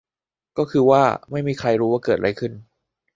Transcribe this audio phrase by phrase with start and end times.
[0.57, 2.53] ก็คือว่า ไม่มีใครรู้ว่าเกิดอะไรขึ้น